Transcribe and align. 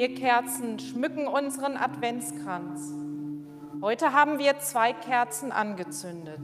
Vier 0.00 0.14
Kerzen 0.14 0.78
schmücken 0.78 1.28
unseren 1.28 1.76
Adventskranz. 1.76 2.94
Heute 3.82 4.14
haben 4.14 4.38
wir 4.38 4.58
zwei 4.58 4.94
Kerzen 4.94 5.52
angezündet. 5.52 6.40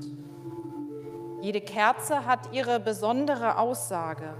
Jede 1.41 1.62
Kerze 1.62 2.26
hat 2.26 2.53
ihre 2.53 2.81
besondere 2.81 3.56
Aussage. 3.56 4.35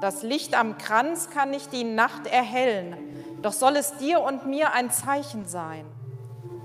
Das 0.00 0.22
Licht 0.22 0.58
am 0.58 0.78
Kranz 0.78 1.28
kann 1.28 1.50
nicht 1.50 1.70
die 1.74 1.84
Nacht 1.84 2.26
erhellen, 2.26 2.96
doch 3.42 3.52
soll 3.52 3.76
es 3.76 3.94
dir 3.98 4.22
und 4.22 4.46
mir 4.46 4.72
ein 4.72 4.90
Zeichen 4.90 5.44
sein. 5.44 5.84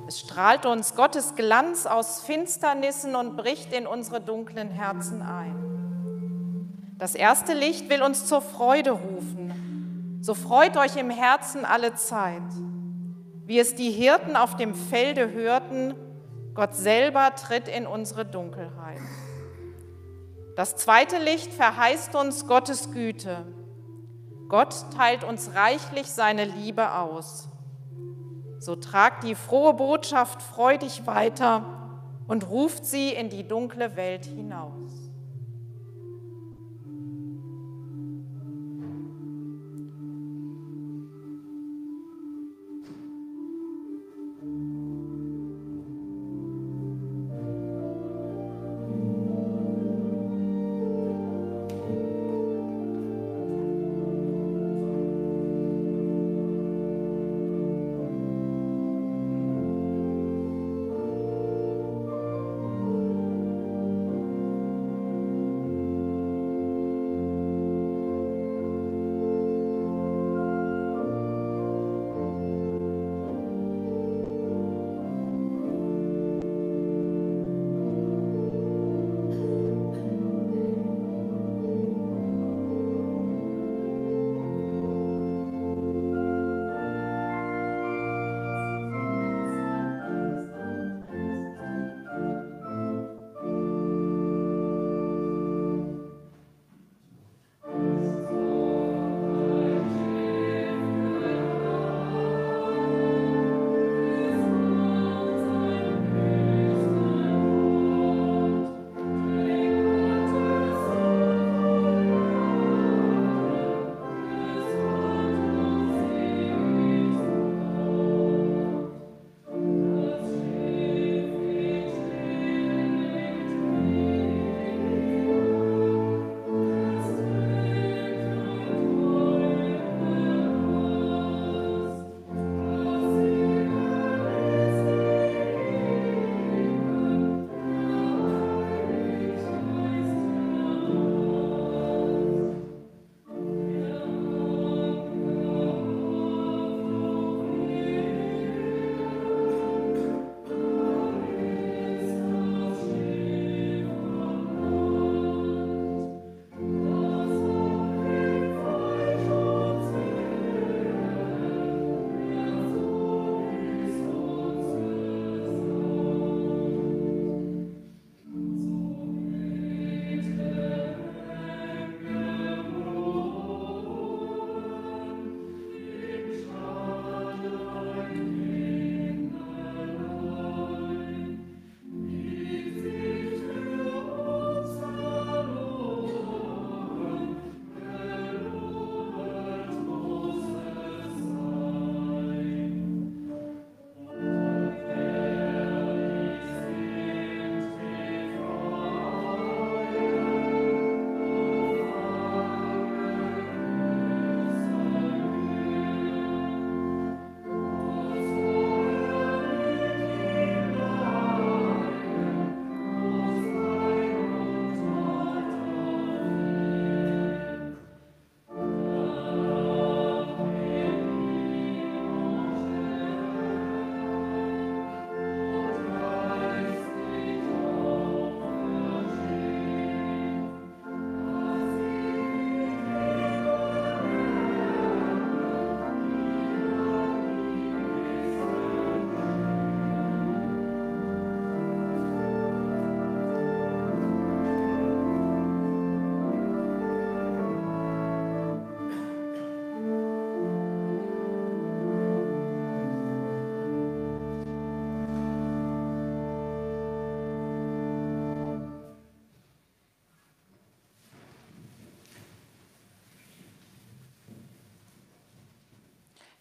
Es 0.08 0.22
strahlt 0.22 0.66
uns 0.66 0.96
Gottes 0.96 1.36
Glanz 1.36 1.88
aus 1.88 2.22
Finsternissen 2.22 3.18
und 3.18 3.36
bricht 3.36 3.74
in 3.74 3.86
unsere 3.86 4.22
dunklen 4.22 4.70
Herzen 4.70 5.22
ein. 5.22 6.96
Das 6.98 7.16
erste 7.16 7.54
Licht 7.54 7.90
will 7.90 8.02
uns 8.02 8.28
zur 8.28 8.40
Freude 8.40 8.92
rufen. 8.92 9.47
So 10.28 10.34
freut 10.34 10.76
euch 10.76 10.98
im 10.98 11.10
Herzen 11.10 11.64
alle 11.64 11.96
Zeit 11.96 12.44
wie 13.48 13.60
es 13.60 13.76
die 13.76 13.92
Hirten 13.92 14.36
auf 14.36 14.58
dem 14.58 14.76
Felde 14.76 15.32
hörten, 15.32 15.96
Gott 16.54 16.76
selber 16.76 17.34
tritt 17.34 17.70
in 17.70 17.88
unsere 17.88 18.26
Dunkelheit. 18.26 19.00
Das 20.58 20.76
zweite 20.76 21.18
Licht 21.18 21.54
verheißt 21.54 22.14
uns 22.16 22.46
Gottes 22.46 22.92
Güte. 22.92 23.46
Gott 24.50 24.76
teilt 24.98 25.24
uns 25.24 25.56
reichlich 25.56 26.08
seine 26.08 26.44
Liebe 26.44 26.92
aus. 26.92 27.48
So 28.60 28.76
tragt 28.76 29.24
die 29.24 29.36
frohe 29.36 29.74
Botschaft 29.74 30.42
freudig 30.42 31.08
weiter 31.08 31.64
und 32.28 32.50
ruft 32.50 32.86
sie 32.86 33.14
in 33.14 33.30
die 33.30 33.48
dunkle 33.48 33.96
Welt 33.96 34.26
hinaus. 34.26 35.07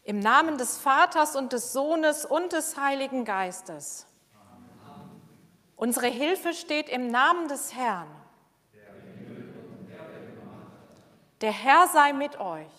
Im 0.06 0.20
Namen 0.20 0.56
des 0.56 0.78
Vaters 0.78 1.34
und 1.34 1.52
des 1.52 1.72
Sohnes 1.72 2.24
und 2.24 2.52
des 2.52 2.76
Heiligen 2.76 3.24
Geistes. 3.24 4.06
Amen. 4.36 5.20
Unsere 5.74 6.06
Hilfe 6.06 6.54
steht 6.54 6.88
im 6.88 7.08
Namen 7.08 7.48
des 7.48 7.74
Herrn. 7.74 8.06
Der 11.40 11.50
Herr 11.50 11.88
sei 11.88 12.12
mit 12.12 12.38
euch. 12.38 12.70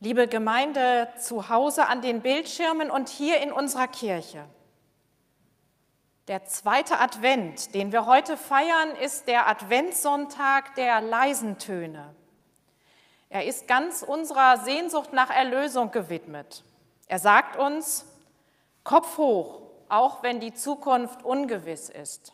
Liebe 0.00 0.28
Gemeinde 0.28 1.08
zu 1.18 1.50
Hause 1.50 1.88
an 1.88 2.00
den 2.00 2.22
Bildschirmen 2.22 2.90
und 2.90 3.10
hier 3.10 3.42
in 3.42 3.52
unserer 3.52 3.86
Kirche. 3.86 4.46
Der 6.28 6.44
zweite 6.44 6.98
Advent, 6.98 7.72
den 7.74 7.92
wir 7.92 8.06
heute 8.06 8.36
feiern, 8.36 8.96
ist 8.96 9.28
der 9.28 9.46
Adventssonntag 9.46 10.74
der 10.74 11.00
leisen 11.00 11.58
Töne. 11.58 12.16
Er 13.28 13.44
ist 13.44 13.68
ganz 13.68 14.02
unserer 14.02 14.58
Sehnsucht 14.58 15.12
nach 15.12 15.30
Erlösung 15.30 15.92
gewidmet. 15.92 16.64
Er 17.06 17.20
sagt 17.20 17.56
uns, 17.56 18.06
Kopf 18.82 19.18
hoch, 19.18 19.62
auch 19.88 20.24
wenn 20.24 20.40
die 20.40 20.52
Zukunft 20.52 21.24
ungewiss 21.24 21.88
ist. 21.88 22.32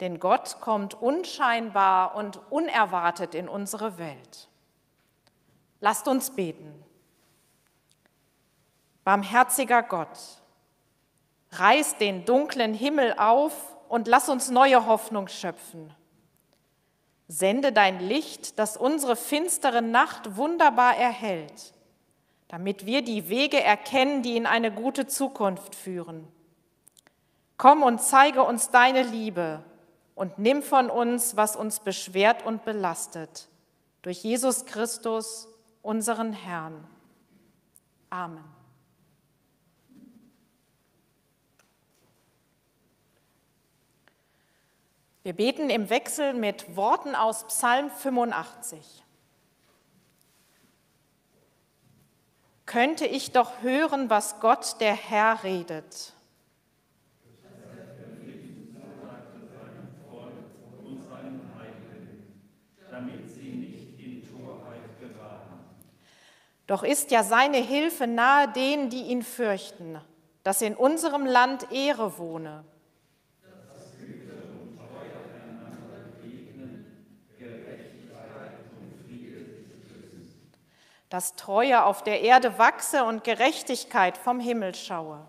Denn 0.00 0.18
Gott 0.18 0.60
kommt 0.60 0.94
unscheinbar 0.94 2.16
und 2.16 2.40
unerwartet 2.50 3.36
in 3.36 3.48
unsere 3.48 3.98
Welt. 3.98 4.48
Lasst 5.78 6.08
uns 6.08 6.30
beten. 6.30 6.74
Barmherziger 9.04 9.82
Gott, 9.84 10.39
reiß 11.52 11.96
den 11.96 12.24
dunklen 12.24 12.74
Himmel 12.74 13.14
auf 13.16 13.76
und 13.88 14.06
lass 14.06 14.28
uns 14.28 14.50
neue 14.50 14.86
Hoffnung 14.86 15.28
schöpfen. 15.28 15.92
Sende 17.28 17.72
dein 17.72 18.00
Licht, 18.00 18.58
das 18.58 18.76
unsere 18.76 19.16
finstere 19.16 19.82
Nacht 19.82 20.36
wunderbar 20.36 20.96
erhält, 20.96 21.74
damit 22.48 22.86
wir 22.86 23.02
die 23.02 23.28
Wege 23.28 23.62
erkennen, 23.62 24.22
die 24.22 24.36
in 24.36 24.46
eine 24.46 24.72
gute 24.72 25.06
Zukunft 25.06 25.74
führen. 25.74 26.26
Komm 27.56 27.82
und 27.82 28.00
zeige 28.00 28.42
uns 28.42 28.70
deine 28.70 29.02
Liebe 29.02 29.62
und 30.14 30.38
nimm 30.38 30.62
von 30.62 30.90
uns, 30.90 31.36
was 31.36 31.56
uns 31.56 31.80
beschwert 31.80 32.44
und 32.44 32.64
belastet. 32.64 33.48
Durch 34.02 34.22
Jesus 34.22 34.64
Christus, 34.64 35.46
unseren 35.82 36.32
Herrn. 36.32 36.86
Amen. 38.08 38.59
Wir 45.22 45.34
beten 45.34 45.68
im 45.68 45.90
Wechsel 45.90 46.32
mit 46.32 46.76
Worten 46.76 47.14
aus 47.14 47.46
Psalm 47.46 47.90
85. 47.90 49.04
Könnte 52.64 53.04
ich 53.04 53.30
doch 53.32 53.60
hören, 53.60 54.08
was 54.08 54.40
Gott 54.40 54.80
der 54.80 54.94
Herr 54.94 55.44
redet. 55.44 56.14
Doch 66.66 66.84
ist 66.84 67.10
ja 67.10 67.24
seine 67.24 67.56
Hilfe 67.56 68.06
nahe 68.06 68.46
denen, 68.52 68.90
die 68.90 69.02
ihn 69.02 69.22
fürchten, 69.22 70.00
dass 70.44 70.62
in 70.62 70.76
unserem 70.76 71.26
Land 71.26 71.72
Ehre 71.72 72.16
wohne. 72.16 72.64
Dass 81.10 81.34
Treue 81.34 81.84
auf 81.84 82.02
der 82.02 82.22
Erde 82.22 82.58
wachse 82.58 83.04
und 83.04 83.24
Gerechtigkeit 83.24 84.16
vom 84.16 84.40
Himmel 84.40 84.74
schaue. 84.74 85.26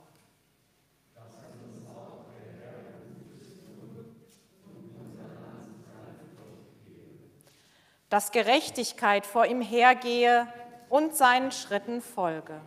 Dass 8.10 8.32
Gerechtigkeit 8.32 9.26
vor 9.26 9.46
ihm 9.46 9.62
hergehe 9.62 10.48
und 10.90 11.16
seinen 11.16 11.52
Schritten 11.52 12.02
folge. 12.02 12.62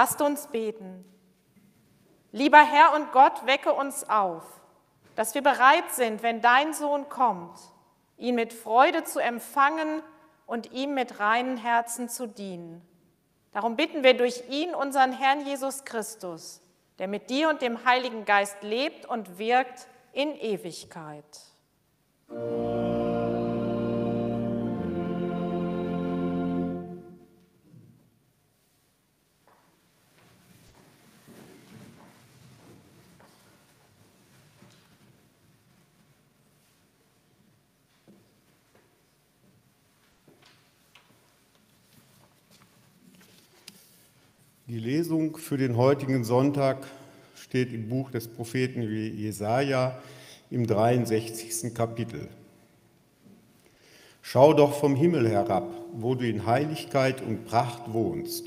Lasst 0.00 0.22
uns 0.22 0.46
beten. 0.46 1.04
Lieber 2.32 2.56
Herr 2.56 2.94
und 2.94 3.12
Gott, 3.12 3.44
wecke 3.44 3.74
uns 3.74 4.08
auf, 4.08 4.44
dass 5.14 5.34
wir 5.34 5.42
bereit 5.42 5.90
sind, 5.90 6.22
wenn 6.22 6.40
dein 6.40 6.72
Sohn 6.72 7.10
kommt, 7.10 7.60
ihn 8.16 8.34
mit 8.34 8.54
Freude 8.54 9.04
zu 9.04 9.18
empfangen 9.18 10.02
und 10.46 10.72
ihm 10.72 10.94
mit 10.94 11.20
reinen 11.20 11.58
Herzen 11.58 12.08
zu 12.08 12.26
dienen. 12.26 12.80
Darum 13.52 13.76
bitten 13.76 14.02
wir 14.02 14.16
durch 14.16 14.48
ihn 14.48 14.74
unseren 14.74 15.12
Herrn 15.12 15.44
Jesus 15.44 15.84
Christus, 15.84 16.62
der 16.98 17.06
mit 17.06 17.28
dir 17.28 17.50
und 17.50 17.60
dem 17.60 17.84
Heiligen 17.84 18.24
Geist 18.24 18.56
lebt 18.62 19.04
und 19.04 19.38
wirkt 19.38 19.86
in 20.14 20.34
Ewigkeit. 20.34 21.26
Amen. 22.30 22.69
Lesung 44.80 45.36
für 45.36 45.58
den 45.58 45.76
heutigen 45.76 46.24
Sonntag 46.24 46.86
steht 47.34 47.72
im 47.72 47.90
Buch 47.90 48.10
des 48.10 48.28
Propheten 48.28 48.80
Jesaja 48.82 50.00
im 50.50 50.66
63. 50.66 51.74
Kapitel. 51.74 52.28
Schau 54.22 54.54
doch 54.54 54.72
vom 54.72 54.96
Himmel 54.96 55.28
herab, 55.28 55.70
wo 55.92 56.14
du 56.14 56.26
in 56.26 56.46
Heiligkeit 56.46 57.20
und 57.20 57.44
Pracht 57.44 57.92
wohnst. 57.92 58.46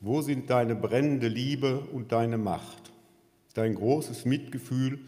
Wo 0.00 0.20
sind 0.20 0.48
deine 0.48 0.76
brennende 0.76 1.26
Liebe 1.26 1.80
und 1.92 2.12
deine 2.12 2.38
Macht, 2.38 2.92
dein 3.54 3.74
großes 3.74 4.24
Mitgefühl 4.24 5.00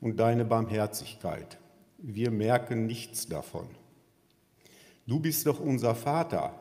und 0.00 0.20
deine 0.20 0.44
Barmherzigkeit? 0.44 1.58
Wir 1.98 2.30
merken 2.30 2.86
nichts 2.86 3.26
davon. 3.26 3.66
Du 5.08 5.18
bist 5.18 5.46
doch 5.46 5.58
unser 5.58 5.96
Vater, 5.96 6.54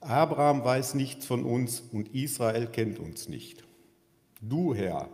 Abraham 0.00 0.64
weiß 0.64 0.94
nichts 0.94 1.26
von 1.26 1.44
uns 1.44 1.80
und 1.92 2.14
Israel 2.14 2.66
kennt 2.66 2.98
uns 2.98 3.28
nicht. 3.28 3.64
Du, 4.40 4.74
Herr, 4.74 5.08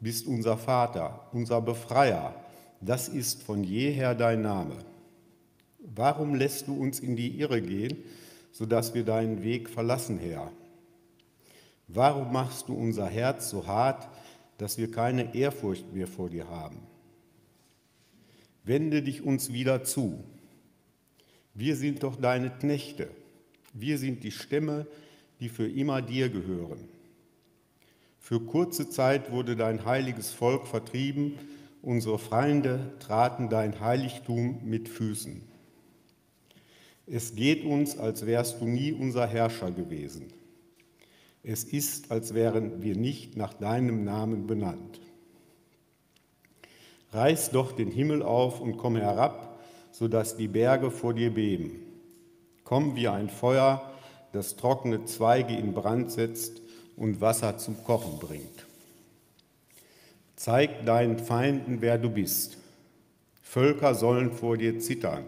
bist 0.00 0.26
unser 0.26 0.58
Vater, 0.58 1.28
unser 1.32 1.62
Befreier. 1.62 2.34
Das 2.82 3.08
ist 3.08 3.42
von 3.42 3.64
jeher 3.64 4.14
dein 4.14 4.42
Name. 4.42 4.76
Warum 5.78 6.34
lässt 6.34 6.68
du 6.68 6.76
uns 6.76 7.00
in 7.00 7.16
die 7.16 7.40
Irre 7.40 7.62
gehen, 7.62 7.96
sodass 8.52 8.92
wir 8.92 9.04
deinen 9.04 9.42
Weg 9.42 9.70
verlassen, 9.70 10.18
Herr? 10.18 10.52
Warum 11.88 12.32
machst 12.32 12.68
du 12.68 12.74
unser 12.74 13.06
Herz 13.06 13.48
so 13.48 13.66
hart, 13.66 14.08
dass 14.58 14.76
wir 14.76 14.90
keine 14.90 15.34
Ehrfurcht 15.34 15.92
mehr 15.94 16.06
vor 16.06 16.28
dir 16.28 16.50
haben? 16.50 16.80
Wende 18.64 19.02
dich 19.02 19.22
uns 19.22 19.52
wieder 19.52 19.84
zu. 19.84 20.24
Wir 21.54 21.76
sind 21.76 22.02
doch 22.02 22.16
deine 22.16 22.50
Knechte. 22.50 23.08
Wir 23.78 23.98
sind 23.98 24.24
die 24.24 24.30
Stämme, 24.30 24.86
die 25.38 25.50
für 25.50 25.68
immer 25.68 26.00
dir 26.00 26.30
gehören. 26.30 26.88
Für 28.18 28.40
kurze 28.40 28.88
Zeit 28.88 29.30
wurde 29.30 29.54
dein 29.54 29.84
heiliges 29.84 30.30
Volk 30.30 30.66
vertrieben, 30.66 31.34
unsere 31.82 32.18
Feinde 32.18 32.94
traten 33.00 33.50
dein 33.50 33.78
Heiligtum 33.80 34.60
mit 34.64 34.88
Füßen. 34.88 35.42
Es 37.06 37.34
geht 37.34 37.64
uns, 37.64 37.98
als 37.98 38.24
wärst 38.24 38.60
du 38.60 38.64
nie 38.64 38.92
unser 38.92 39.26
Herrscher 39.26 39.70
gewesen. 39.70 40.28
Es 41.42 41.62
ist, 41.62 42.10
als 42.10 42.34
wären 42.34 42.82
wir 42.82 42.96
nicht 42.96 43.36
nach 43.36 43.54
deinem 43.54 44.04
Namen 44.04 44.46
benannt. 44.46 45.00
Reiß 47.12 47.50
doch 47.50 47.72
den 47.72 47.90
Himmel 47.90 48.22
auf 48.22 48.60
und 48.60 48.78
komm 48.78 48.96
herab, 48.96 49.60
sodass 49.92 50.36
die 50.36 50.48
Berge 50.48 50.90
vor 50.90 51.14
dir 51.14 51.32
beben. 51.32 51.85
Komm 52.66 52.96
wie 52.96 53.06
ein 53.06 53.30
Feuer, 53.30 53.80
das 54.32 54.56
trockene 54.56 55.04
Zweige 55.04 55.54
in 55.54 55.72
Brand 55.72 56.10
setzt 56.10 56.60
und 56.96 57.20
Wasser 57.20 57.58
zum 57.58 57.84
Kochen 57.84 58.18
bringt. 58.18 58.66
Zeig 60.34 60.84
deinen 60.84 61.20
Feinden, 61.20 61.80
wer 61.80 61.96
du 61.96 62.10
bist. 62.10 62.58
Völker 63.40 63.94
sollen 63.94 64.32
vor 64.32 64.56
dir 64.56 64.80
zittern, 64.80 65.26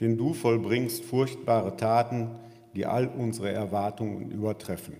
denn 0.00 0.16
du 0.16 0.32
vollbringst 0.32 1.04
furchtbare 1.04 1.76
Taten, 1.76 2.30
die 2.74 2.86
all 2.86 3.08
unsere 3.08 3.52
Erwartungen 3.52 4.30
übertreffen. 4.30 4.96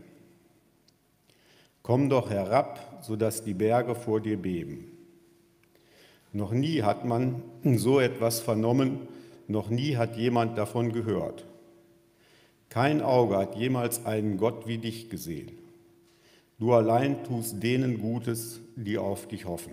Komm 1.83 2.11
doch 2.11 2.29
herab, 2.29 2.99
sodass 3.01 3.43
die 3.43 3.55
Berge 3.55 3.95
vor 3.95 4.21
dir 4.21 4.37
beben. 4.37 4.85
Noch 6.35 6.53
nie 6.53 6.83
hat 6.83 7.07
man 7.07 7.43
so 7.65 8.01
etwas 8.01 8.41
vernommen, 8.41 9.09
noch 9.49 9.71
nie 9.71 9.97
hat 9.97 10.17
jemand 10.17 10.57
davon 10.57 10.93
gehört. 10.93 11.45
Kein 12.69 13.01
Auge 13.01 13.39
hat 13.39 13.57
jemals 13.57 14.05
einen 14.05 14.37
Gott 14.37 14.67
wie 14.67 14.79
dich 14.79 15.09
gesehen. 15.09 15.51
Du 16.59 16.75
allein 16.75 17.25
tust 17.25 17.63
denen 17.63 18.01
Gutes, 18.01 18.61
die 18.77 18.99
auf 18.99 19.27
dich 19.27 19.47
hoffen. 19.47 19.73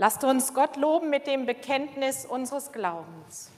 Lasst 0.00 0.24
uns 0.24 0.54
Gott 0.54 0.76
loben 0.76 1.10
mit 1.10 1.26
dem 1.26 1.44
Bekenntnis 1.44 2.24
unseres 2.24 2.72
Glaubens. 2.72 3.50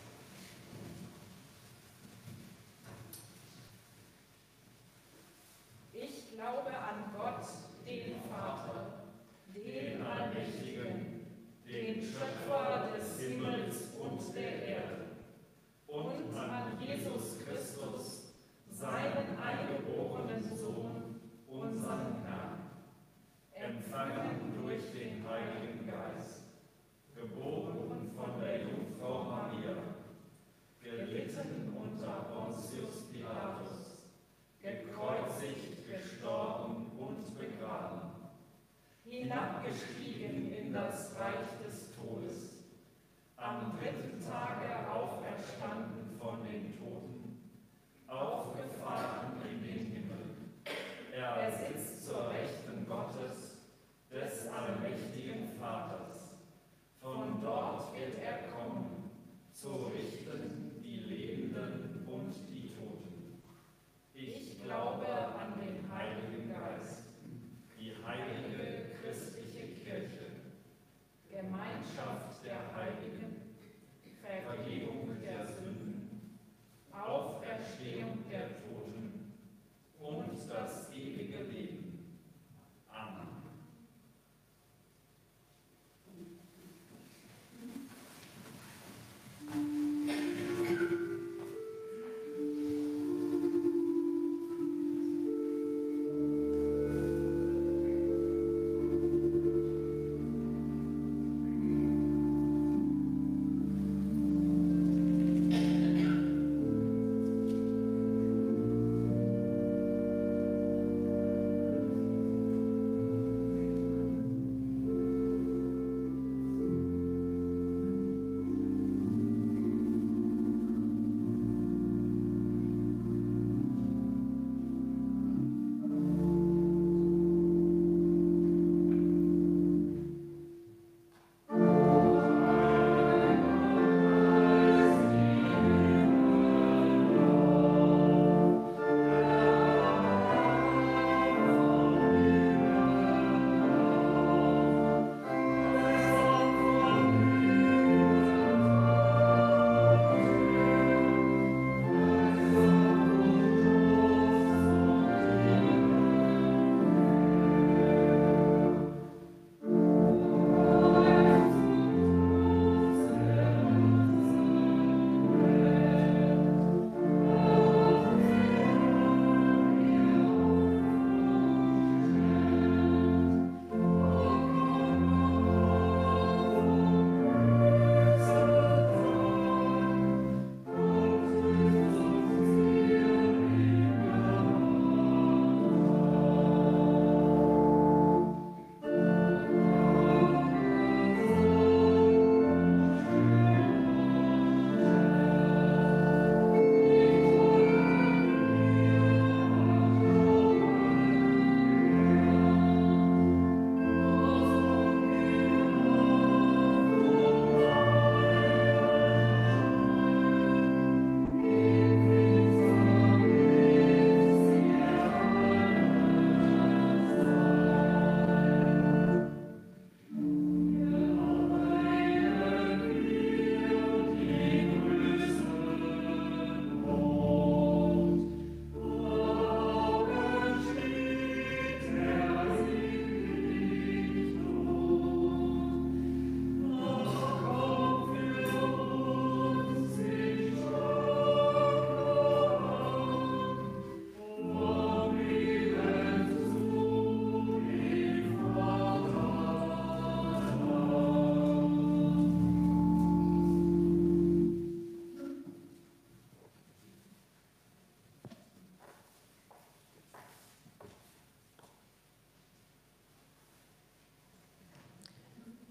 their 71.42 71.50
mind 71.50 71.82
shall 71.94 72.20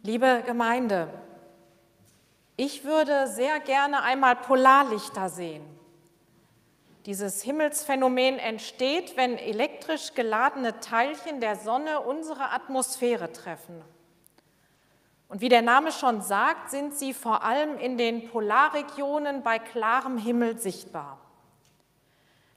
Liebe 0.03 0.41
Gemeinde, 0.47 1.09
ich 2.57 2.83
würde 2.83 3.27
sehr 3.27 3.59
gerne 3.59 4.01
einmal 4.01 4.35
Polarlichter 4.35 5.29
sehen. 5.29 5.63
Dieses 7.05 7.43
Himmelsphänomen 7.43 8.39
entsteht, 8.39 9.15
wenn 9.15 9.37
elektrisch 9.37 10.15
geladene 10.15 10.79
Teilchen 10.79 11.39
der 11.39 11.55
Sonne 11.55 11.99
unsere 11.99 12.49
Atmosphäre 12.49 13.31
treffen. 13.31 13.79
Und 15.29 15.41
wie 15.41 15.49
der 15.49 15.61
Name 15.61 15.91
schon 15.91 16.23
sagt, 16.23 16.71
sind 16.71 16.95
sie 16.95 17.13
vor 17.13 17.43
allem 17.43 17.77
in 17.77 17.99
den 17.99 18.27
Polarregionen 18.27 19.43
bei 19.43 19.59
klarem 19.59 20.17
Himmel 20.17 20.57
sichtbar. 20.57 21.19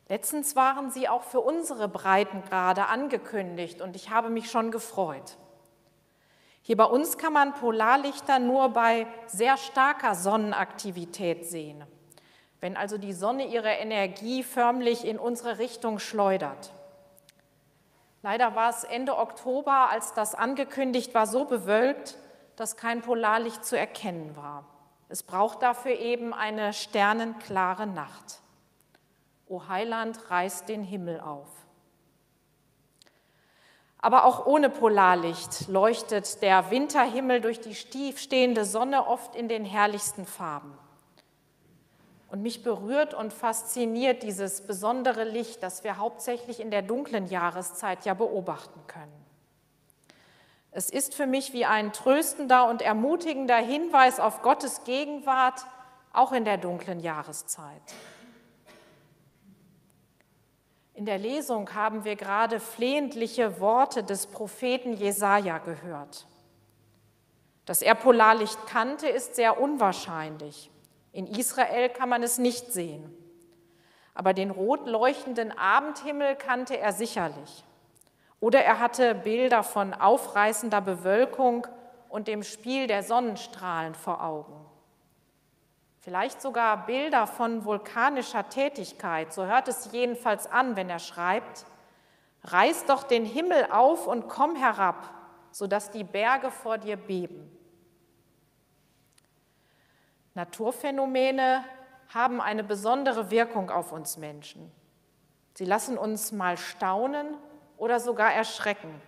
Letztens 0.08 0.56
waren 0.56 0.90
sie 0.90 1.10
auch 1.10 1.24
für 1.24 1.40
unsere 1.40 1.88
Breitengrade 1.88 2.86
angekündigt 2.86 3.82
und 3.82 3.96
ich 3.96 4.08
habe 4.08 4.30
mich 4.30 4.50
schon 4.50 4.70
gefreut. 4.70 5.36
Hier 6.66 6.78
bei 6.78 6.86
uns 6.86 7.18
kann 7.18 7.34
man 7.34 7.52
Polarlichter 7.52 8.38
nur 8.38 8.70
bei 8.70 9.06
sehr 9.26 9.58
starker 9.58 10.14
Sonnenaktivität 10.14 11.46
sehen, 11.46 11.84
wenn 12.60 12.74
also 12.78 12.96
die 12.96 13.12
Sonne 13.12 13.46
ihre 13.46 13.68
Energie 13.68 14.42
förmlich 14.42 15.04
in 15.04 15.18
unsere 15.18 15.58
Richtung 15.58 15.98
schleudert. 15.98 16.72
Leider 18.22 18.54
war 18.54 18.70
es 18.70 18.82
Ende 18.82 19.18
Oktober, 19.18 19.90
als 19.90 20.14
das 20.14 20.34
angekündigt 20.34 21.12
war, 21.12 21.26
so 21.26 21.44
bewölkt, 21.44 22.16
dass 22.56 22.78
kein 22.78 23.02
Polarlicht 23.02 23.62
zu 23.66 23.76
erkennen 23.76 24.34
war. 24.34 24.64
Es 25.10 25.22
braucht 25.22 25.60
dafür 25.60 25.98
eben 25.98 26.32
eine 26.32 26.72
sternenklare 26.72 27.86
Nacht. 27.86 28.40
O 29.46 29.68
Heiland, 29.68 30.30
reißt 30.30 30.66
den 30.70 30.82
Himmel 30.82 31.20
auf. 31.20 31.63
Aber 34.04 34.26
auch 34.26 34.44
ohne 34.44 34.68
Polarlicht 34.68 35.66
leuchtet 35.66 36.42
der 36.42 36.70
Winterhimmel 36.70 37.40
durch 37.40 37.62
die 37.62 37.74
stiefstehende 37.74 38.66
Sonne 38.66 39.06
oft 39.06 39.34
in 39.34 39.48
den 39.48 39.64
herrlichsten 39.64 40.26
Farben. 40.26 40.76
Und 42.28 42.42
mich 42.42 42.62
berührt 42.62 43.14
und 43.14 43.32
fasziniert 43.32 44.22
dieses 44.22 44.66
besondere 44.66 45.24
Licht, 45.24 45.62
das 45.62 45.84
wir 45.84 45.96
hauptsächlich 45.96 46.60
in 46.60 46.70
der 46.70 46.82
dunklen 46.82 47.28
Jahreszeit 47.28 48.04
ja 48.04 48.12
beobachten 48.12 48.78
können. 48.88 49.24
Es 50.70 50.90
ist 50.90 51.14
für 51.14 51.26
mich 51.26 51.54
wie 51.54 51.64
ein 51.64 51.94
tröstender 51.94 52.68
und 52.68 52.82
ermutigender 52.82 53.56
Hinweis 53.56 54.20
auf 54.20 54.42
Gottes 54.42 54.84
Gegenwart, 54.84 55.64
auch 56.12 56.32
in 56.32 56.44
der 56.44 56.58
dunklen 56.58 57.00
Jahreszeit. 57.00 57.80
In 60.94 61.06
der 61.06 61.18
Lesung 61.18 61.74
haben 61.74 62.04
wir 62.04 62.14
gerade 62.14 62.60
flehentliche 62.60 63.58
Worte 63.58 64.04
des 64.04 64.28
Propheten 64.28 64.94
Jesaja 64.94 65.58
gehört. 65.58 66.26
Dass 67.66 67.82
er 67.82 67.96
Polarlicht 67.96 68.66
kannte, 68.68 69.08
ist 69.08 69.34
sehr 69.34 69.60
unwahrscheinlich. 69.60 70.70
In 71.10 71.26
Israel 71.26 71.88
kann 71.88 72.08
man 72.08 72.22
es 72.22 72.38
nicht 72.38 72.72
sehen. 72.72 73.12
Aber 74.14 74.34
den 74.34 74.52
rot 74.52 74.86
leuchtenden 74.86 75.50
Abendhimmel 75.58 76.36
kannte 76.36 76.78
er 76.78 76.92
sicherlich. 76.92 77.64
Oder 78.38 78.60
er 78.60 78.78
hatte 78.78 79.16
Bilder 79.16 79.64
von 79.64 79.94
aufreißender 79.94 80.80
Bewölkung 80.80 81.66
und 82.08 82.28
dem 82.28 82.44
Spiel 82.44 82.86
der 82.86 83.02
Sonnenstrahlen 83.02 83.94
vor 83.94 84.22
Augen 84.22 84.64
vielleicht 86.04 86.42
sogar 86.42 86.84
Bilder 86.84 87.26
von 87.26 87.64
vulkanischer 87.64 88.50
Tätigkeit, 88.50 89.32
so 89.32 89.46
hört 89.46 89.68
es 89.68 89.90
jedenfalls 89.90 90.46
an, 90.46 90.76
wenn 90.76 90.90
er 90.90 90.98
schreibt, 90.98 91.64
reiß 92.42 92.84
doch 92.84 93.04
den 93.04 93.24
Himmel 93.24 93.68
auf 93.70 94.06
und 94.06 94.28
komm 94.28 94.54
herab, 94.54 95.08
sodass 95.50 95.90
die 95.90 96.04
Berge 96.04 96.50
vor 96.50 96.76
dir 96.76 96.98
beben. 96.98 97.50
Naturphänomene 100.34 101.64
haben 102.12 102.42
eine 102.42 102.64
besondere 102.64 103.30
Wirkung 103.30 103.70
auf 103.70 103.90
uns 103.90 104.18
Menschen. 104.18 104.70
Sie 105.54 105.64
lassen 105.64 105.96
uns 105.96 106.32
mal 106.32 106.58
staunen 106.58 107.34
oder 107.78 107.98
sogar 107.98 108.30
erschrecken. 108.30 109.00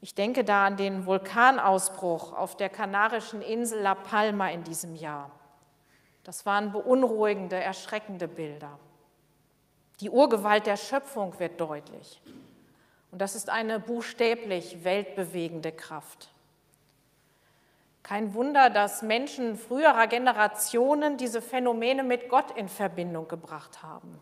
Ich 0.00 0.14
denke 0.14 0.44
da 0.44 0.66
an 0.66 0.76
den 0.76 1.06
Vulkanausbruch 1.06 2.32
auf 2.32 2.56
der 2.56 2.68
kanarischen 2.68 3.42
Insel 3.42 3.80
La 3.80 3.94
Palma 3.94 4.48
in 4.50 4.62
diesem 4.62 4.94
Jahr. 4.94 5.30
Das 6.22 6.46
waren 6.46 6.72
beunruhigende, 6.72 7.56
erschreckende 7.56 8.28
Bilder. 8.28 8.78
Die 10.00 10.10
Urgewalt 10.10 10.66
der 10.66 10.76
Schöpfung 10.76 11.38
wird 11.40 11.60
deutlich. 11.60 12.20
Und 13.10 13.20
das 13.20 13.34
ist 13.34 13.48
eine 13.48 13.80
buchstäblich 13.80 14.84
weltbewegende 14.84 15.72
Kraft. 15.72 16.28
Kein 18.04 18.34
Wunder, 18.34 18.70
dass 18.70 19.02
Menschen 19.02 19.56
früherer 19.56 20.06
Generationen 20.06 21.16
diese 21.16 21.42
Phänomene 21.42 22.04
mit 22.04 22.28
Gott 22.28 22.56
in 22.56 22.68
Verbindung 22.68 23.26
gebracht 23.26 23.82
haben. 23.82 24.18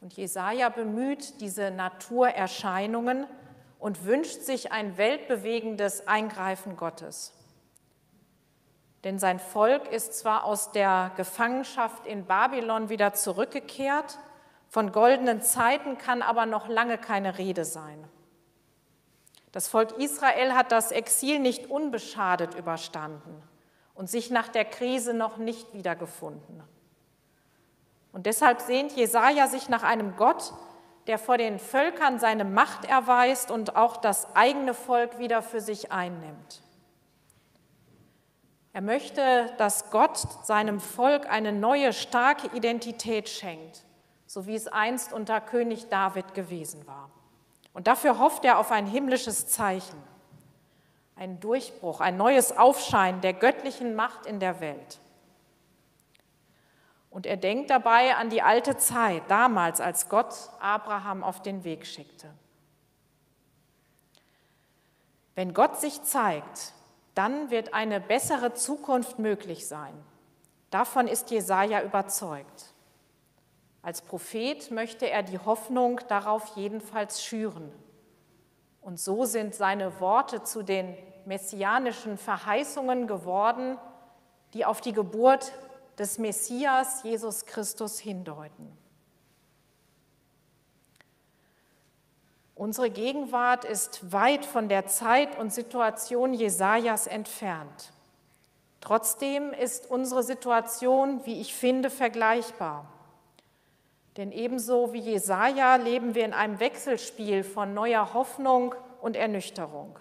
Und 0.00 0.14
Jesaja 0.14 0.70
bemüht 0.70 1.40
diese 1.40 1.70
Naturerscheinungen 1.70 3.26
und 3.78 4.04
wünscht 4.04 4.42
sich 4.42 4.72
ein 4.72 4.96
weltbewegendes 4.96 6.06
Eingreifen 6.08 6.76
Gottes. 6.76 7.32
Denn 9.04 9.18
sein 9.18 9.38
Volk 9.38 9.90
ist 9.92 10.18
zwar 10.18 10.44
aus 10.44 10.72
der 10.72 11.12
Gefangenschaft 11.16 12.06
in 12.06 12.24
Babylon 12.24 12.88
wieder 12.88 13.12
zurückgekehrt, 13.14 14.18
von 14.68 14.92
goldenen 14.92 15.40
Zeiten 15.40 15.96
kann 15.96 16.20
aber 16.20 16.44
noch 16.44 16.68
lange 16.68 16.98
keine 16.98 17.38
Rede 17.38 17.64
sein. 17.64 18.04
Das 19.52 19.68
Volk 19.68 19.92
Israel 19.98 20.52
hat 20.52 20.72
das 20.72 20.92
Exil 20.92 21.38
nicht 21.38 21.70
unbeschadet 21.70 22.54
überstanden 22.54 23.42
und 23.94 24.10
sich 24.10 24.30
nach 24.30 24.48
der 24.48 24.66
Krise 24.66 25.14
noch 25.14 25.38
nicht 25.38 25.72
wiedergefunden. 25.72 26.62
Und 28.12 28.26
deshalb 28.26 28.60
sehnt 28.60 28.92
Jesaja 28.92 29.46
sich 29.46 29.68
nach 29.68 29.84
einem 29.84 30.16
Gott, 30.16 30.52
der 31.08 31.18
vor 31.18 31.38
den 31.38 31.58
Völkern 31.58 32.18
seine 32.18 32.44
Macht 32.44 32.84
erweist 32.84 33.50
und 33.50 33.76
auch 33.76 33.96
das 33.96 34.36
eigene 34.36 34.74
Volk 34.74 35.18
wieder 35.18 35.42
für 35.42 35.60
sich 35.60 35.90
einnimmt. 35.90 36.62
Er 38.74 38.82
möchte, 38.82 39.52
dass 39.56 39.90
Gott 39.90 40.18
seinem 40.44 40.78
Volk 40.78 41.28
eine 41.28 41.50
neue, 41.50 41.92
starke 41.92 42.54
Identität 42.54 43.28
schenkt, 43.28 43.84
so 44.26 44.46
wie 44.46 44.54
es 44.54 44.68
einst 44.68 45.12
unter 45.12 45.40
König 45.40 45.88
David 45.88 46.34
gewesen 46.34 46.86
war. 46.86 47.10
Und 47.72 47.86
dafür 47.86 48.18
hofft 48.18 48.44
er 48.44 48.58
auf 48.58 48.70
ein 48.70 48.86
himmlisches 48.86 49.48
Zeichen, 49.48 50.00
einen 51.16 51.40
Durchbruch, 51.40 52.00
ein 52.00 52.16
neues 52.18 52.56
Aufscheinen 52.56 53.22
der 53.22 53.32
göttlichen 53.32 53.94
Macht 53.94 54.26
in 54.26 54.40
der 54.40 54.60
Welt. 54.60 55.00
Und 57.18 57.26
er 57.26 57.36
denkt 57.36 57.70
dabei 57.70 58.14
an 58.14 58.30
die 58.30 58.42
alte 58.42 58.76
Zeit, 58.76 59.24
damals, 59.26 59.80
als 59.80 60.08
Gott 60.08 60.32
Abraham 60.60 61.24
auf 61.24 61.42
den 61.42 61.64
Weg 61.64 61.84
schickte. 61.84 62.30
Wenn 65.34 65.52
Gott 65.52 65.80
sich 65.80 66.00
zeigt, 66.04 66.74
dann 67.16 67.50
wird 67.50 67.74
eine 67.74 68.00
bessere 68.00 68.54
Zukunft 68.54 69.18
möglich 69.18 69.66
sein. 69.66 69.94
Davon 70.70 71.08
ist 71.08 71.32
Jesaja 71.32 71.82
überzeugt. 71.82 72.66
Als 73.82 74.00
Prophet 74.00 74.70
möchte 74.70 75.10
er 75.10 75.24
die 75.24 75.40
Hoffnung 75.40 76.00
darauf 76.06 76.54
jedenfalls 76.54 77.24
schüren. 77.24 77.72
Und 78.80 79.00
so 79.00 79.24
sind 79.24 79.56
seine 79.56 79.98
Worte 79.98 80.44
zu 80.44 80.62
den 80.62 80.96
messianischen 81.24 82.16
Verheißungen 82.16 83.08
geworden, 83.08 83.76
die 84.54 84.64
auf 84.64 84.80
die 84.80 84.92
Geburt 84.92 85.50
des 85.98 86.18
Messias 86.18 87.02
Jesus 87.02 87.44
Christus 87.46 87.98
hindeuten. 87.98 88.76
Unsere 92.54 92.90
Gegenwart 92.90 93.64
ist 93.64 94.12
weit 94.12 94.44
von 94.44 94.68
der 94.68 94.86
Zeit 94.86 95.38
und 95.38 95.52
Situation 95.52 96.34
Jesajas 96.34 97.06
entfernt. 97.06 97.92
Trotzdem 98.80 99.52
ist 99.52 99.90
unsere 99.90 100.22
Situation, 100.22 101.24
wie 101.24 101.40
ich 101.40 101.54
finde, 101.54 101.90
vergleichbar. 101.90 102.92
Denn 104.16 104.32
ebenso 104.32 104.92
wie 104.92 104.98
Jesaja 104.98 105.76
leben 105.76 106.16
wir 106.16 106.24
in 106.24 106.32
einem 106.32 106.58
Wechselspiel 106.58 107.44
von 107.44 107.74
neuer 107.74 108.12
Hoffnung 108.14 108.74
und 109.00 109.14
Ernüchterung. 109.14 109.96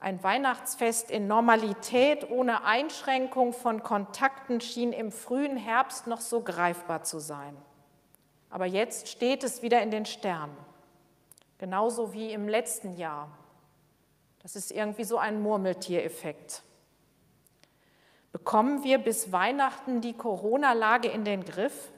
Ein 0.00 0.22
Weihnachtsfest 0.22 1.10
in 1.10 1.26
Normalität 1.26 2.30
ohne 2.30 2.64
Einschränkung 2.64 3.52
von 3.52 3.82
Kontakten 3.82 4.62
schien 4.62 4.94
im 4.94 5.12
frühen 5.12 5.58
Herbst 5.58 6.06
noch 6.06 6.22
so 6.22 6.40
greifbar 6.40 7.02
zu 7.02 7.18
sein. 7.18 7.54
Aber 8.48 8.64
jetzt 8.64 9.08
steht 9.08 9.44
es 9.44 9.60
wieder 9.60 9.82
in 9.82 9.90
den 9.90 10.06
Sternen, 10.06 10.56
genauso 11.58 12.14
wie 12.14 12.32
im 12.32 12.48
letzten 12.48 12.96
Jahr. 12.96 13.30
Das 14.42 14.56
ist 14.56 14.72
irgendwie 14.72 15.04
so 15.04 15.18
ein 15.18 15.42
Murmeltiereffekt. 15.42 16.62
Bekommen 18.32 18.82
wir 18.84 18.98
bis 18.98 19.32
Weihnachten 19.32 20.00
die 20.00 20.14
Corona-Lage 20.14 21.08
in 21.08 21.24
den 21.26 21.44
Griff? 21.44 21.92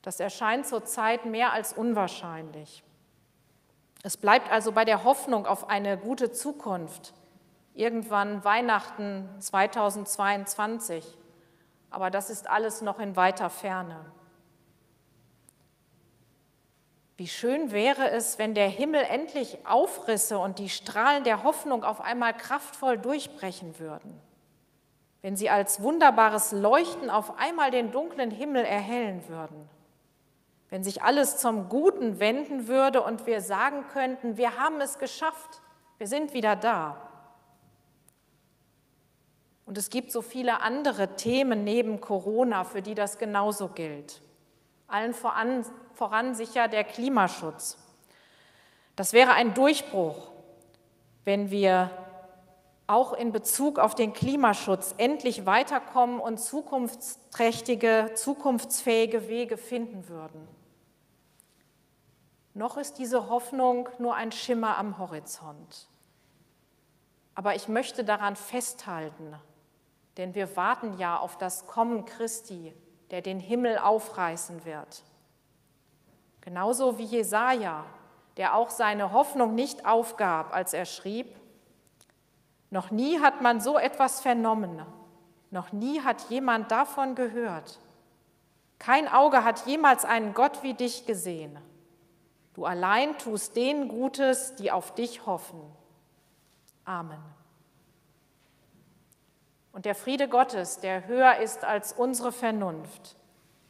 Das 0.00 0.18
erscheint 0.18 0.66
zurzeit 0.66 1.26
mehr 1.26 1.52
als 1.52 1.74
unwahrscheinlich. 1.74 2.82
Es 4.06 4.18
bleibt 4.18 4.52
also 4.52 4.70
bei 4.70 4.84
der 4.84 5.02
Hoffnung 5.04 5.46
auf 5.46 5.70
eine 5.70 5.96
gute 5.96 6.30
Zukunft, 6.30 7.14
irgendwann 7.72 8.44
Weihnachten 8.44 9.26
2022. 9.38 11.02
Aber 11.88 12.10
das 12.10 12.28
ist 12.28 12.46
alles 12.50 12.82
noch 12.82 12.98
in 12.98 13.16
weiter 13.16 13.48
Ferne. 13.48 14.04
Wie 17.16 17.28
schön 17.28 17.72
wäre 17.72 18.10
es, 18.10 18.38
wenn 18.38 18.54
der 18.54 18.68
Himmel 18.68 19.00
endlich 19.04 19.66
aufrisse 19.66 20.38
und 20.38 20.58
die 20.58 20.68
Strahlen 20.68 21.24
der 21.24 21.42
Hoffnung 21.42 21.82
auf 21.82 22.02
einmal 22.02 22.34
kraftvoll 22.34 22.98
durchbrechen 22.98 23.78
würden. 23.78 24.20
Wenn 25.22 25.34
sie 25.34 25.48
als 25.48 25.80
wunderbares 25.80 26.52
Leuchten 26.52 27.08
auf 27.08 27.38
einmal 27.38 27.70
den 27.70 27.90
dunklen 27.90 28.30
Himmel 28.30 28.66
erhellen 28.66 29.26
würden 29.28 29.70
wenn 30.74 30.82
sich 30.82 31.04
alles 31.04 31.36
zum 31.36 31.68
Guten 31.68 32.18
wenden 32.18 32.66
würde 32.66 33.00
und 33.00 33.26
wir 33.26 33.40
sagen 33.40 33.84
könnten, 33.92 34.36
wir 34.36 34.58
haben 34.58 34.80
es 34.80 34.98
geschafft, 34.98 35.62
wir 35.98 36.08
sind 36.08 36.34
wieder 36.34 36.56
da. 36.56 36.96
Und 39.66 39.78
es 39.78 39.88
gibt 39.88 40.10
so 40.10 40.20
viele 40.20 40.62
andere 40.62 41.14
Themen 41.14 41.62
neben 41.62 42.00
Corona, 42.00 42.64
für 42.64 42.82
die 42.82 42.96
das 42.96 43.18
genauso 43.18 43.68
gilt. 43.68 44.20
Allen 44.88 45.14
voran, 45.14 45.64
voran 45.92 46.34
sicher 46.34 46.66
der 46.66 46.82
Klimaschutz. 46.82 47.78
Das 48.96 49.12
wäre 49.12 49.30
ein 49.34 49.54
Durchbruch, 49.54 50.32
wenn 51.24 51.52
wir 51.52 51.88
auch 52.88 53.12
in 53.12 53.30
Bezug 53.30 53.78
auf 53.78 53.94
den 53.94 54.12
Klimaschutz 54.12 54.96
endlich 54.98 55.46
weiterkommen 55.46 56.18
und 56.18 56.38
zukunftsträchtige, 56.38 58.10
zukunftsfähige 58.16 59.28
Wege 59.28 59.56
finden 59.56 60.08
würden. 60.08 60.53
Noch 62.54 62.76
ist 62.76 62.98
diese 62.98 63.28
Hoffnung 63.28 63.88
nur 63.98 64.14
ein 64.14 64.30
Schimmer 64.30 64.78
am 64.78 64.98
Horizont. 64.98 65.88
Aber 67.34 67.56
ich 67.56 67.66
möchte 67.66 68.04
daran 68.04 68.36
festhalten, 68.36 69.34
denn 70.16 70.36
wir 70.36 70.56
warten 70.56 70.96
ja 70.98 71.18
auf 71.18 71.36
das 71.36 71.66
Kommen 71.66 72.04
Christi, 72.04 72.72
der 73.10 73.22
den 73.22 73.40
Himmel 73.40 73.78
aufreißen 73.78 74.64
wird. 74.64 75.02
Genauso 76.42 76.96
wie 76.96 77.04
Jesaja, 77.04 77.84
der 78.36 78.54
auch 78.54 78.70
seine 78.70 79.12
Hoffnung 79.12 79.56
nicht 79.56 79.84
aufgab, 79.84 80.54
als 80.54 80.74
er 80.74 80.84
schrieb: 80.84 81.34
Noch 82.70 82.92
nie 82.92 83.18
hat 83.18 83.40
man 83.40 83.60
so 83.60 83.78
etwas 83.78 84.20
vernommen, 84.20 84.86
noch 85.50 85.72
nie 85.72 86.02
hat 86.02 86.30
jemand 86.30 86.70
davon 86.70 87.16
gehört. 87.16 87.80
Kein 88.78 89.08
Auge 89.08 89.42
hat 89.42 89.66
jemals 89.66 90.04
einen 90.04 90.34
Gott 90.34 90.62
wie 90.62 90.74
dich 90.74 91.04
gesehen. 91.04 91.58
Du 92.54 92.64
allein 92.64 93.18
tust 93.18 93.56
denen 93.56 93.88
Gutes, 93.88 94.54
die 94.54 94.70
auf 94.70 94.94
dich 94.94 95.26
hoffen. 95.26 95.60
Amen. 96.84 97.22
Und 99.72 99.86
der 99.86 99.96
Friede 99.96 100.28
Gottes, 100.28 100.78
der 100.78 101.06
höher 101.06 101.38
ist 101.38 101.64
als 101.64 101.92
unsere 101.92 102.30
Vernunft, 102.30 103.16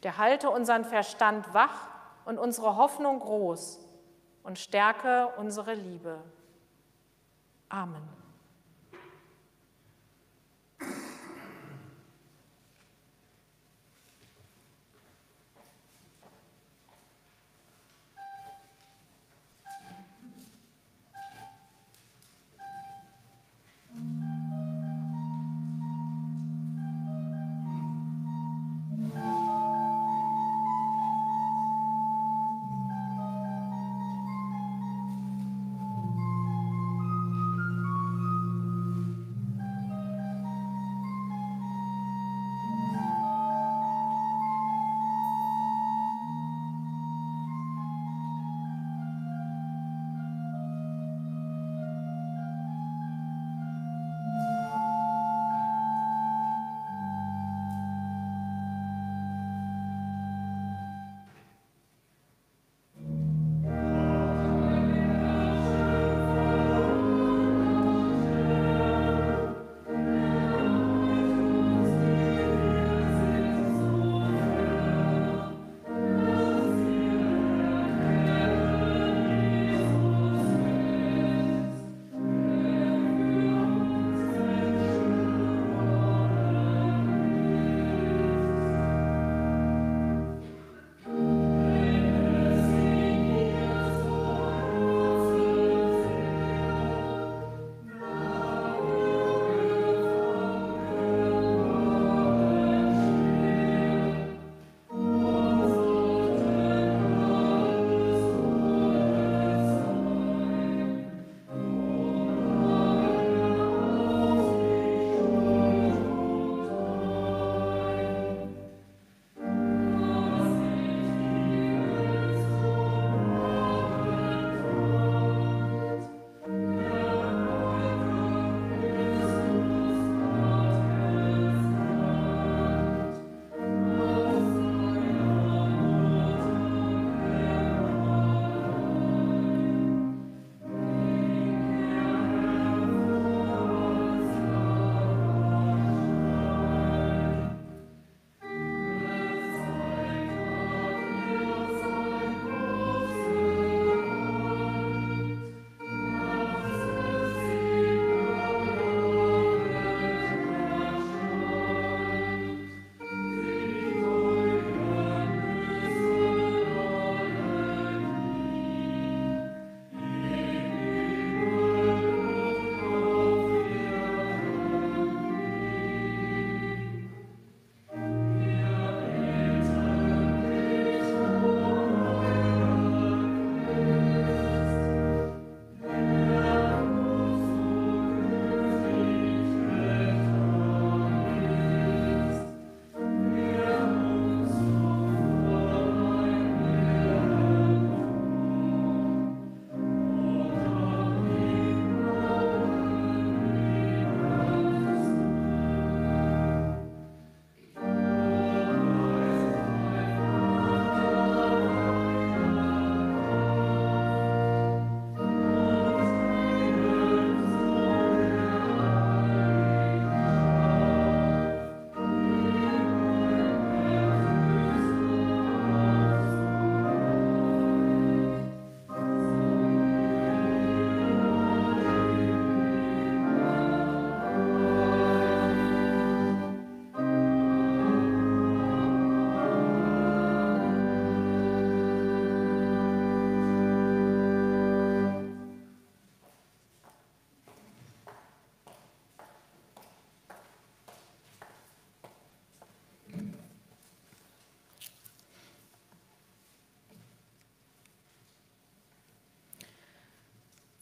der 0.03 0.19
halte 0.19 0.51
unseren 0.51 0.85
Verstand 0.85 1.55
wach 1.55 1.89
und 2.27 2.39
unsere 2.39 2.77
Hoffnung 2.77 3.21
groß 3.21 3.81
und 4.43 4.59
stärke 4.59 5.29
unsere 5.39 5.73
Liebe. 5.73 6.23
Amen. 7.71 8.24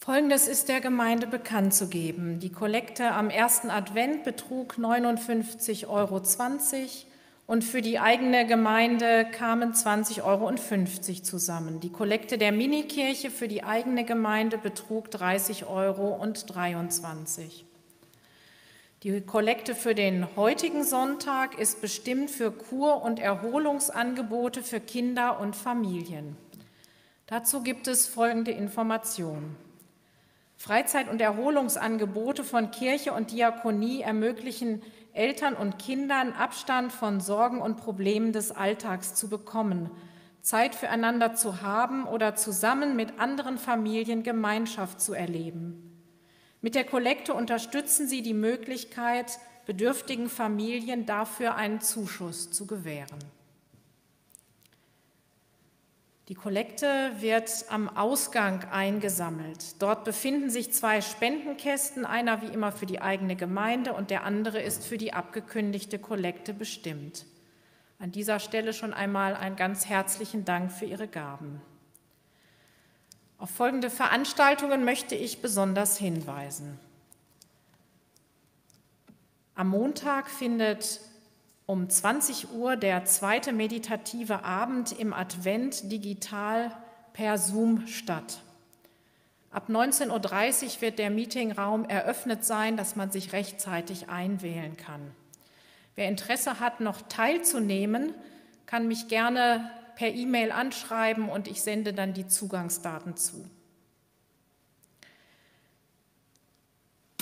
Folgendes 0.05 0.48
ist 0.48 0.68
der 0.68 0.80
Gemeinde 0.80 1.28
bekannt 1.28 1.74
zu 1.74 1.86
geben. 1.86 2.40
Die 2.40 2.50
Kollekte 2.50 3.12
am 3.12 3.30
ersten 3.30 3.70
Advent 3.70 4.24
betrug 4.24 4.74
59,20 4.76 5.86
Euro 5.86 6.20
und 7.46 7.62
für 7.62 7.82
die 7.82 8.00
eigene 8.00 8.44
Gemeinde 8.44 9.24
kamen 9.30 9.74
20,50 9.74 10.24
Euro 10.24 10.53
zusammen. 11.22 11.78
Die 11.78 11.92
Kollekte 11.92 12.36
der 12.36 12.50
Minikirche 12.50 13.30
für 13.30 13.46
die 13.46 13.62
eigene 13.62 14.05
Gemeinde 14.05 14.59
betrug 14.59 15.07
30,23 15.07 15.68
Euro. 15.68 16.28
Die 19.05 19.20
Kollekte 19.20 19.76
für 19.76 19.94
den 19.94 20.26
heutigen 20.34 20.82
Sonntag 20.82 21.57
ist 21.61 21.80
bestimmt 21.80 22.28
für 22.28 22.50
Kur- 22.50 23.05
und 23.05 23.20
Erholungsangebote 23.20 24.64
für 24.64 24.80
Kinder 24.80 25.38
und 25.38 25.55
Familien. 25.55 26.36
Dazu 27.26 27.62
gibt 27.62 27.86
es 27.86 28.09
folgende 28.09 28.50
Informationen. 28.50 29.55
Freizeit- 30.62 31.08
und 31.08 31.20
Erholungsangebote 31.20 32.44
von 32.44 32.70
Kirche 32.70 33.12
und 33.12 33.32
Diakonie 33.32 34.02
ermöglichen 34.02 34.80
Eltern 35.12 35.54
und 35.54 35.80
Kindern 35.80 36.32
Abstand 36.34 36.92
von 36.92 37.18
Sorgen 37.18 37.60
und 37.60 37.78
Problemen 37.78 38.32
des 38.32 38.52
Alltags 38.52 39.16
zu 39.16 39.28
bekommen, 39.28 39.90
Zeit 40.40 40.76
füreinander 40.76 41.34
zu 41.34 41.62
haben 41.62 42.06
oder 42.06 42.36
zusammen 42.36 42.94
mit 42.94 43.18
anderen 43.18 43.58
Familien 43.58 44.22
Gemeinschaft 44.22 45.00
zu 45.00 45.14
erleben. 45.14 46.00
Mit 46.60 46.76
der 46.76 46.84
Kollekte 46.84 47.34
unterstützen 47.34 48.06
sie 48.06 48.22
die 48.22 48.32
Möglichkeit, 48.32 49.40
bedürftigen 49.66 50.28
Familien 50.28 51.06
dafür 51.06 51.56
einen 51.56 51.80
Zuschuss 51.80 52.52
zu 52.52 52.68
gewähren. 52.68 53.18
Die 56.28 56.34
Kollekte 56.34 57.10
wird 57.18 57.64
am 57.68 57.88
Ausgang 57.88 58.64
eingesammelt. 58.70 59.82
Dort 59.82 60.04
befinden 60.04 60.50
sich 60.50 60.72
zwei 60.72 61.00
Spendenkästen, 61.00 62.06
einer 62.06 62.42
wie 62.42 62.46
immer 62.46 62.70
für 62.70 62.86
die 62.86 63.00
eigene 63.00 63.34
Gemeinde 63.34 63.92
und 63.92 64.10
der 64.10 64.22
andere 64.22 64.62
ist 64.62 64.84
für 64.84 64.98
die 64.98 65.12
abgekündigte 65.12 65.98
Kollekte 65.98 66.54
bestimmt. 66.54 67.26
An 67.98 68.12
dieser 68.12 68.38
Stelle 68.38 68.72
schon 68.72 68.94
einmal 68.94 69.34
einen 69.34 69.56
ganz 69.56 69.86
herzlichen 69.86 70.44
Dank 70.44 70.70
für 70.70 70.84
Ihre 70.84 71.08
Gaben. 71.08 71.60
Auf 73.38 73.50
folgende 73.50 73.90
Veranstaltungen 73.90 74.84
möchte 74.84 75.16
ich 75.16 75.42
besonders 75.42 75.98
hinweisen. 75.98 76.78
Am 79.56 79.68
Montag 79.68 80.30
findet 80.30 81.00
um 81.72 81.88
20 81.88 82.52
Uhr 82.52 82.76
der 82.76 83.06
zweite 83.06 83.50
meditative 83.50 84.44
Abend 84.44 84.92
im 84.92 85.14
Advent 85.14 85.90
digital 85.90 86.70
per 87.14 87.38
Zoom 87.38 87.86
statt. 87.86 88.42
Ab 89.50 89.70
19.30 89.70 90.10
Uhr 90.76 90.80
wird 90.82 90.98
der 90.98 91.08
Meetingraum 91.08 91.86
eröffnet 91.86 92.44
sein, 92.44 92.76
dass 92.76 92.94
man 92.94 93.10
sich 93.10 93.32
rechtzeitig 93.32 94.10
einwählen 94.10 94.76
kann. 94.76 95.00
Wer 95.94 96.08
Interesse 96.08 96.60
hat, 96.60 96.80
noch 96.80 97.00
teilzunehmen, 97.08 98.14
kann 98.66 98.86
mich 98.86 99.08
gerne 99.08 99.70
per 99.96 100.12
E-Mail 100.12 100.52
anschreiben 100.52 101.30
und 101.30 101.48
ich 101.48 101.62
sende 101.62 101.94
dann 101.94 102.12
die 102.12 102.26
Zugangsdaten 102.26 103.16
zu. 103.16 103.48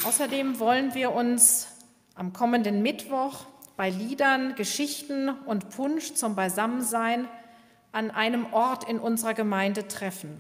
Außerdem 0.05 0.59
wollen 0.59 0.93
wir 0.95 1.13
uns 1.13 1.69
am 2.17 2.33
kommenden 2.33 2.83
Mittwoch 2.83 3.47
bei 3.81 3.89
Liedern, 3.89 4.57
Geschichten 4.57 5.31
und 5.31 5.71
Punsch 5.71 6.13
zum 6.13 6.35
Beisammensein 6.35 7.27
an 7.93 8.11
einem 8.11 8.53
Ort 8.53 8.87
in 8.87 8.99
unserer 8.99 9.33
Gemeinde 9.33 9.89
treffen. 9.89 10.39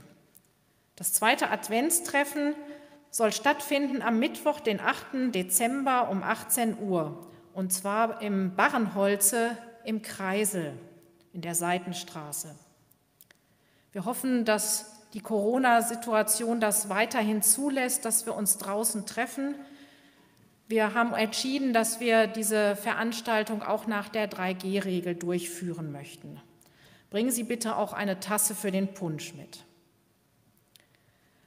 Das 0.94 1.14
zweite 1.14 1.48
Adventstreffen 1.48 2.54
soll 3.08 3.32
stattfinden 3.32 4.02
am 4.02 4.18
Mittwoch, 4.18 4.60
den 4.60 4.78
8. 4.78 5.34
Dezember 5.34 6.10
um 6.10 6.22
18 6.22 6.82
Uhr, 6.82 7.30
und 7.54 7.72
zwar 7.72 8.20
im 8.20 8.56
Barrenholze 8.56 9.56
im 9.86 10.02
Kreisel 10.02 10.74
in 11.32 11.40
der 11.40 11.54
Seitenstraße. 11.54 12.54
Wir 13.92 14.04
hoffen, 14.04 14.44
dass 14.44 15.08
die 15.14 15.22
Corona-Situation 15.22 16.60
das 16.60 16.90
weiterhin 16.90 17.40
zulässt, 17.40 18.04
dass 18.04 18.26
wir 18.26 18.34
uns 18.34 18.58
draußen 18.58 19.06
treffen 19.06 19.54
wir 20.70 20.94
haben 20.94 21.14
entschieden, 21.14 21.72
dass 21.72 21.98
wir 21.98 22.28
diese 22.28 22.76
Veranstaltung 22.76 23.62
auch 23.62 23.88
nach 23.88 24.08
der 24.08 24.30
3G-Regel 24.30 25.16
durchführen 25.16 25.90
möchten. 25.90 26.40
Bringen 27.10 27.32
Sie 27.32 27.42
bitte 27.42 27.76
auch 27.76 27.92
eine 27.92 28.20
Tasse 28.20 28.54
für 28.54 28.70
den 28.70 28.94
Punsch 28.94 29.34
mit. 29.34 29.64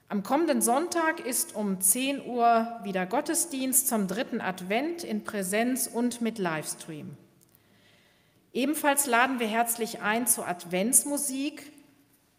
Am 0.10 0.22
kommenden 0.22 0.62
Sonntag 0.62 1.26
ist 1.26 1.56
um 1.56 1.80
10 1.82 2.26
Uhr 2.26 2.80
wieder 2.84 3.06
Gottesdienst 3.06 3.88
zum 3.88 4.08
dritten 4.08 4.42
Advent 4.42 5.04
in 5.04 5.24
Präsenz 5.24 5.88
und 5.88 6.22
mit 6.22 6.38
Livestream. 6.38 7.18
Ebenfalls 8.52 9.08
laden 9.08 9.40
wir 9.40 9.48
herzlich 9.48 10.02
ein 10.02 10.28
zur 10.28 10.48
Adventsmusik 10.48 11.73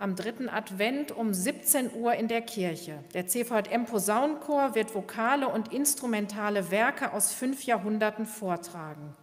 am 0.05 0.17
dritten 0.17 0.51
Advent 0.51 1.13
um 1.13 1.33
17 1.33 1.95
Uhr 1.95 2.13
in 2.13 2.29
der 2.29 2.43
Kirche. 2.43 3.03
Der 3.15 3.27
CVM 3.27 3.87
Posaunenchor 3.87 4.75
wird 4.75 4.95
vokale 4.95 5.49
und 5.49 5.73
instrumentale 5.73 6.71
Werke 6.71 7.15
aus 7.15 7.33
fünf 7.33 7.65
Jahrhunderten 7.65 8.27
vortragen. 8.27 9.17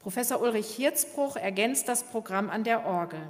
Professor 0.00 0.40
Ulrich 0.40 0.74
Hirzbruch 0.74 1.36
ergänzt 1.36 1.86
das 1.86 2.02
Programm 2.02 2.50
an 2.50 2.64
der 2.64 2.84
Orgel. 2.84 3.20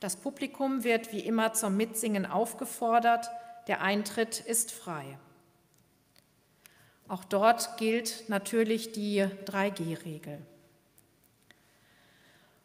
Das 0.00 0.16
Publikum 0.16 0.82
wird 0.82 1.12
wie 1.12 1.20
immer 1.20 1.52
zum 1.52 1.76
Mitsingen 1.76 2.26
aufgefordert. 2.26 3.30
Der 3.68 3.80
Eintritt 3.80 4.40
ist 4.40 4.72
frei. 4.72 5.18
Auch 7.06 7.22
dort 7.22 7.76
gilt 7.76 8.28
natürlich 8.28 8.90
die 8.90 9.22
3G-Regel. 9.44 10.44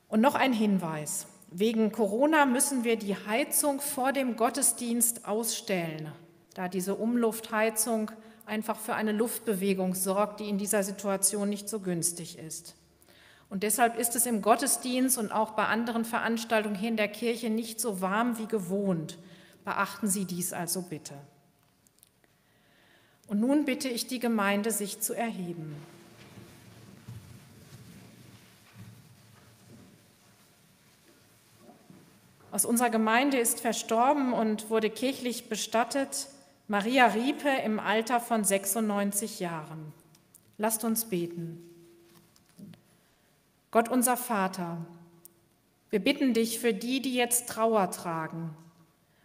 Und 0.07 0.21
noch 0.21 0.33
ein 0.33 0.53
Hinweis. 0.53 1.27
Wegen 1.51 1.91
Corona 1.91 2.45
müssen 2.45 2.83
wir 2.83 2.97
die 2.97 3.15
Heizung 3.15 3.79
vor 3.79 4.11
dem 4.11 4.35
Gottesdienst 4.35 5.25
ausstellen, 5.25 6.11
da 6.53 6.67
diese 6.67 6.95
Umluftheizung 6.95 8.11
einfach 8.45 8.77
für 8.77 8.93
eine 8.93 9.11
Luftbewegung 9.11 9.95
sorgt, 9.95 10.39
die 10.39 10.49
in 10.49 10.57
dieser 10.57 10.83
Situation 10.83 11.49
nicht 11.49 11.69
so 11.69 11.79
günstig 11.79 12.37
ist. 12.37 12.75
Und 13.49 13.63
deshalb 13.63 13.97
ist 13.97 14.15
es 14.15 14.25
im 14.25 14.41
Gottesdienst 14.41 15.17
und 15.17 15.31
auch 15.31 15.51
bei 15.51 15.65
anderen 15.65 16.03
Veranstaltungen 16.03 16.75
hier 16.75 16.89
in 16.89 16.97
der 16.97 17.07
Kirche 17.07 17.49
nicht 17.49 17.79
so 17.79 18.01
warm 18.01 18.37
wie 18.37 18.47
gewohnt. 18.47 19.17
Beachten 19.63 20.07
Sie 20.07 20.25
dies 20.25 20.51
also 20.51 20.81
bitte. 20.81 21.13
Und 23.27 23.39
nun 23.39 23.65
bitte 23.65 23.87
ich 23.87 24.07
die 24.07 24.19
Gemeinde, 24.19 24.71
sich 24.71 24.99
zu 24.99 25.13
erheben. 25.13 25.75
Aus 32.55 32.63
unserer 32.63 32.89
Gemeinde 32.89 33.37
ist 33.37 33.59
verstorben 33.59 34.31
und 34.31 34.69
wurde 34.69 34.89
kirchlich 34.89 35.49
bestattet 35.49 36.29
Maria 36.69 37.07
Riepe 37.07 37.49
im 37.65 37.81
Alter 37.81 38.21
von 38.21 38.45
96 38.45 39.41
Jahren. 39.41 39.91
Lasst 40.57 40.85
uns 40.85 41.03
beten. 41.03 41.61
Gott 43.71 43.89
unser 43.89 44.15
Vater, 44.15 44.77
wir 45.89 45.99
bitten 45.99 46.33
dich 46.33 46.59
für 46.59 46.73
die, 46.73 47.01
die 47.01 47.13
jetzt 47.13 47.49
Trauer 47.49 47.91
tragen. 47.91 48.55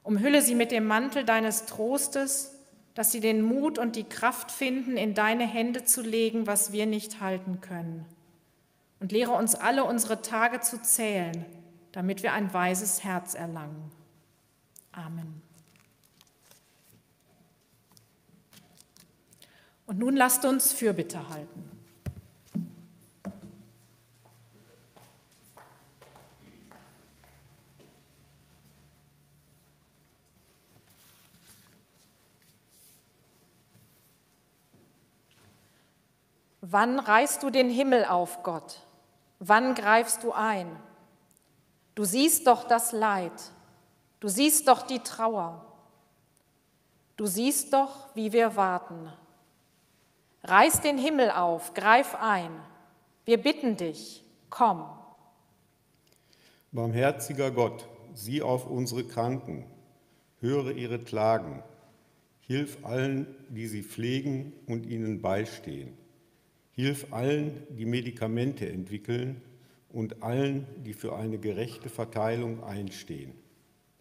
Umhülle 0.03 0.43
sie 0.43 0.57
mit 0.57 0.73
dem 0.73 0.89
Mantel 0.89 1.25
deines 1.25 1.67
Trostes, 1.67 2.57
dass 2.95 3.13
sie 3.13 3.21
den 3.21 3.43
Mut 3.43 3.79
und 3.79 3.95
die 3.95 4.09
Kraft 4.09 4.51
finden, 4.51 4.97
in 4.97 5.15
deine 5.15 5.47
Hände 5.47 5.85
zu 5.85 6.03
legen, 6.03 6.49
was 6.49 6.73
wir 6.73 6.87
nicht 6.87 7.21
halten 7.21 7.61
können. 7.61 8.07
Und 8.99 9.13
lehre 9.13 9.35
uns 9.35 9.55
alle 9.55 9.85
unsere 9.85 10.21
Tage 10.21 10.59
zu 10.59 10.83
zählen 10.83 11.47
damit 11.93 12.23
wir 12.23 12.33
ein 12.33 12.53
weises 12.55 13.05
Herz 13.05 13.35
erlangen. 13.35 13.91
Amen. 14.93 15.43
Und 19.87 19.99
nun 19.99 20.17
lasst 20.17 20.45
uns 20.45 20.73
Fürbitte 20.73 21.29
halten. 21.29 21.71
Wann 36.61 37.01
reißt 37.01 37.43
du 37.43 37.51
den 37.51 37.69
Himmel 37.69 38.05
auf, 38.05 38.45
Gott? 38.45 38.87
Wann 39.41 39.75
greifst 39.75 40.23
du 40.23 40.33
ein? 40.33 40.69
Du 41.95 42.05
siehst 42.05 42.47
doch 42.47 42.65
das 42.65 42.93
Leid, 42.93 43.33
du 44.21 44.29
siehst 44.29 44.69
doch 44.69 44.83
die 44.83 45.01
Trauer, 45.01 45.65
du 47.17 47.27
siehst 47.27 47.73
doch, 47.73 48.15
wie 48.15 48.33
wir 48.33 48.57
warten. 48.57 49.13
Reiß 50.45 50.81
den 50.81 50.97
Himmel 50.97 51.31
auf, 51.31 51.75
greif 51.75 52.15
ein, 52.15 52.51
wir 53.25 53.43
bitten 53.43 53.77
dich, 53.77 54.25
komm. 54.49 54.85
Barmherziger 56.73 57.51
Gott, 57.51 57.87
sieh 58.15 58.43
auf 58.43 58.67
unsere 58.67 59.05
Kranken, 59.05 59.67
höre 60.41 60.71
ihre 60.71 61.01
Klagen, 61.01 61.63
Hilf 62.51 62.85
allen, 62.85 63.29
die 63.49 63.69
sie 63.69 63.85
pflegen 63.85 64.53
und 64.67 64.85
ihnen 64.85 65.23
beistehen. 65.23 65.97
Hilf 66.73 67.13
allen, 67.13 67.65
die 67.71 67.85
Medikamente 67.85 68.69
entwickeln 68.69 69.41
und 69.93 70.23
allen, 70.23 70.67
die 70.85 70.95
für 70.95 71.17
eine 71.17 71.39
gerechte 71.39 71.89
Verteilung 71.89 72.63
einstehen. 72.63 73.35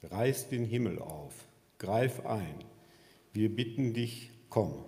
Reiß 0.04 0.50
den 0.50 0.64
Himmel 0.64 1.00
auf, 1.00 1.34
greif 1.78 2.26
ein. 2.26 2.64
Wir 3.34 3.54
bitten 3.54 3.94
dich, 3.94 4.32
komm. 4.50 4.86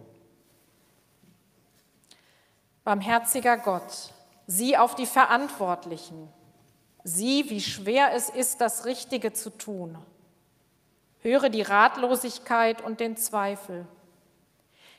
Barmherziger 2.84 3.58
Gott, 3.58 4.14
sieh 4.47 4.78
auf 4.78 4.95
die 4.95 5.06
Verantwortlichen, 5.06 6.28
sieh, 7.04 7.49
wie 7.49 7.62
schwer 7.62 8.12
es 8.16 8.30
ist, 8.30 8.62
das 8.62 8.86
Richtige 8.86 9.34
zu 9.34 9.49
tun. 9.52 9.97
Höre 11.20 11.49
die 11.49 11.62
Ratlosigkeit 11.62 12.82
und 12.82 12.99
den 12.99 13.18
Zweifel. 13.18 13.88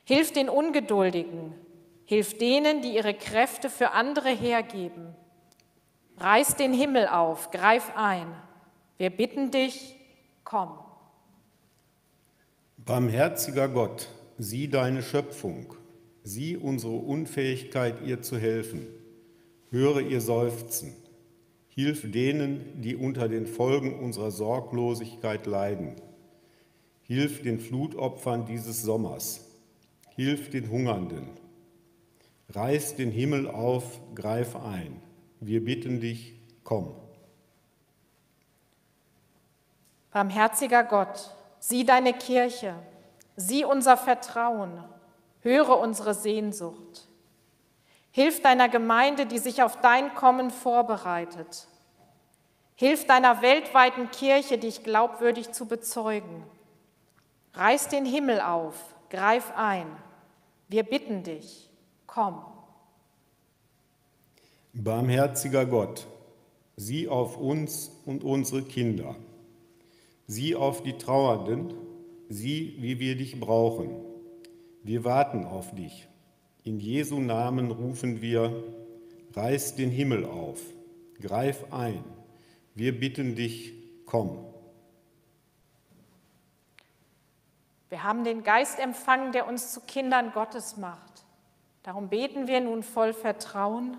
Hilf 0.05 0.33
den 0.33 0.49
Ungeduldigen, 0.49 1.55
hilf 2.05 2.39
denen, 2.39 2.83
die 2.83 2.95
ihre 2.95 3.15
Kräfte 3.15 3.71
für 3.71 3.91
andere 3.91 4.31
hergeben. 4.31 5.17
Reiß 6.19 6.57
den 6.57 6.73
Himmel 6.73 7.07
auf, 7.09 7.51
greif 7.51 7.93
ein. 7.97 8.27
Wir 8.99 9.11
bitten 9.11 9.51
dich, 9.51 9.97
komm. 10.45 10.79
Barmherziger 12.77 13.69
Gott, 13.69 14.09
sieh 14.39 14.69
deine 14.69 15.03
Schöpfung, 15.03 15.75
sieh 16.23 16.57
unsere 16.57 16.95
Unfähigkeit, 16.95 18.03
ihr 18.05 18.23
zu 18.23 18.39
helfen. 18.39 18.87
Höre 19.71 20.01
ihr 20.01 20.21
Seufzen. 20.21 20.95
Hilf 21.69 22.11
denen, 22.11 22.83
die 22.83 22.97
unter 22.97 23.29
den 23.29 23.47
Folgen 23.47 23.99
unserer 23.99 24.31
Sorglosigkeit 24.31 25.47
leiden. 25.47 25.97
Hilf 27.03 27.43
den 27.43 27.59
Flutopfern 27.59 28.45
dieses 28.45 28.83
Sommers. 28.83 29.49
Hilf 30.15 30.51
den 30.51 30.71
Hungernden. 30.71 31.29
Reiß 32.51 32.97
den 32.97 33.11
Himmel 33.11 33.49
auf, 33.49 34.01
greif 34.15 34.57
ein. 34.57 35.01
Wir 35.45 35.65
bitten 35.65 35.99
dich, 35.99 36.35
komm. 36.63 36.95
Barmherziger 40.13 40.85
Gott, 40.85 41.35
sieh 41.59 41.85
deine 41.85 42.13
Kirche, 42.13 42.77
sieh 43.35 43.65
unser 43.65 43.97
Vertrauen, 43.97 44.85
höre 45.41 45.81
unsere 45.81 46.15
Sehnsucht. 46.15 47.09
Hilf 48.13 48.41
deiner 48.41 48.69
Gemeinde, 48.69 49.27
die 49.27 49.41
sich 49.41 49.65
auf 49.65 49.81
dein 49.81 50.15
Kommen 50.15 50.53
vorbereitet. 50.53 51.67
Hilf 52.77 53.09
deiner 53.09 53.43
weltweiten 53.43 54.13
Kirche, 54.13 54.59
dich 54.59 54.85
glaubwürdig 54.85 55.51
zu 55.51 55.67
bezeugen. 55.67 56.45
Reiß 57.55 57.89
den 57.89 58.05
Himmel 58.05 58.41
auf, 58.41 58.95
greif 59.11 59.53
ein. 59.57 59.89
Wir 60.69 60.85
bitten 60.85 61.25
dich, 61.25 61.69
komm. 62.07 62.52
Barmherziger 64.75 65.67
Gott, 65.67 66.07
sieh 66.77 67.07
auf 67.07 67.37
uns 67.37 67.91
und 68.07 68.25
unsere 68.25 68.63
Kinder. 68.63 69.17
Sieh 70.27 70.55
auf 70.55 70.83
die 70.83 70.97
Trauernden, 70.97 71.75
sieh, 72.31 72.77
wie 72.79 72.99
wir 72.99 73.17
dich 73.17 73.39
brauchen. 73.39 73.91
Wir 74.83 75.05
warten 75.05 75.45
auf 75.45 75.75
dich. 75.75 76.09
In 76.65 76.81
Jesu 76.81 77.21
Namen 77.21 77.71
rufen 77.71 78.23
wir, 78.23 78.65
reiß 79.35 79.75
den 79.75 79.91
Himmel 79.91 80.25
auf, 80.25 80.61
greif 81.21 81.71
ein. 81.71 82.03
Wir 82.75 82.99
bitten 82.99 83.35
dich, 83.35 83.75
komm. 84.07 84.39
Wir 87.91 88.05
haben 88.05 88.25
den 88.25 88.43
Geist 88.43 88.79
empfangen, 88.79 89.33
der 89.33 89.47
uns 89.47 89.75
zu 89.75 89.81
Kindern 89.81 90.33
Gottes 90.33 90.79
macht. 90.79 91.25
Darum 91.83 92.09
beten 92.09 92.47
wir 92.47 92.63
nun 92.63 92.83
voll 92.83 93.13
Vertrauen. 93.13 93.99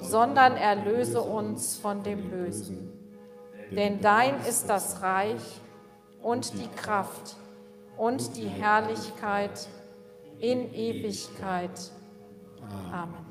sondern 0.00 0.56
erlöse 0.56 1.20
uns 1.20 1.76
von 1.76 2.02
dem 2.02 2.30
Bösen. 2.30 2.92
Denn 3.70 4.00
dein 4.00 4.40
ist 4.46 4.68
das 4.68 5.02
Reich 5.02 5.60
und 6.22 6.54
die 6.54 6.68
Kraft 6.68 7.36
und 7.96 8.36
die 8.36 8.48
Herrlichkeit 8.48 9.68
in 10.38 10.72
Ewigkeit. 10.72 11.92
Amen. 12.92 13.26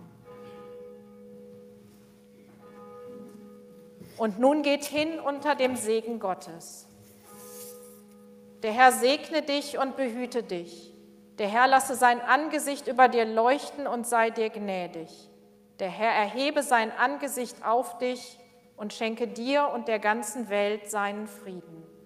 Und 4.18 4.40
nun 4.40 4.64
geht 4.64 4.84
hin 4.84 5.20
unter 5.20 5.56
dem 5.56 5.76
Segen 5.76 6.20
Gottes. 6.20 6.88
Der 8.64 8.72
Herr 8.72 8.92
segne 8.92 9.44
dich 9.44 9.78
und 9.78 9.96
behüte 9.96 10.42
dich. 10.42 10.94
Der 11.38 11.48
Herr 11.48 11.68
lasse 11.68 11.96
sein 11.96 12.20
Angesicht 12.20 12.88
über 12.88 13.08
dir 13.08 13.26
leuchten 13.26 13.86
und 13.86 14.08
sei 14.08 14.32
dir 14.32 14.50
gnädig. 14.50 15.30
Der 15.80 15.90
Herr 15.90 16.12
erhebe 16.12 16.64
sein 16.64 16.92
Angesicht 16.92 17.66
auf 17.66 17.98
dich 18.00 18.40
und 18.78 18.94
schenke 18.94 19.28
dir 19.28 19.70
und 19.74 19.88
der 19.88 20.00
ganzen 20.00 20.50
Welt 20.50 20.90
seinen 20.90 21.28
Frieden. 21.28 21.97